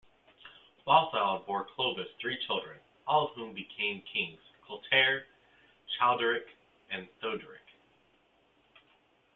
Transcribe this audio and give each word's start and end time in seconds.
Balthild 0.87 1.45
bore 1.45 1.67
Clovis 1.75 2.07
three 2.19 2.35
children, 2.47 2.79
all 3.05 3.27
of 3.27 3.35
whom 3.35 3.53
became 3.53 4.01
kings: 4.11 4.39
Clotaire, 4.67 5.25
Childeric 5.99 6.47
and 6.89 7.07
Theuderic. 7.21 7.61